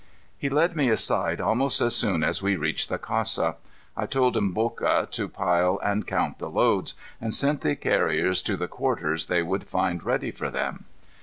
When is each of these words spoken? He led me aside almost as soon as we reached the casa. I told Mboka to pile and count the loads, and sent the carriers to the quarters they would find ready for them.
He 0.35 0.49
led 0.49 0.75
me 0.75 0.89
aside 0.89 1.39
almost 1.39 1.79
as 1.79 1.95
soon 1.95 2.23
as 2.23 2.41
we 2.41 2.55
reached 2.55 2.89
the 2.89 2.97
casa. 2.97 3.57
I 3.95 4.07
told 4.07 4.35
Mboka 4.35 5.07
to 5.11 5.29
pile 5.29 5.79
and 5.83 6.07
count 6.07 6.39
the 6.39 6.49
loads, 6.49 6.95
and 7.21 7.35
sent 7.35 7.61
the 7.61 7.75
carriers 7.75 8.41
to 8.41 8.57
the 8.57 8.67
quarters 8.67 9.27
they 9.27 9.43
would 9.43 9.65
find 9.69 10.01
ready 10.03 10.31
for 10.31 10.49
them. 10.49 10.85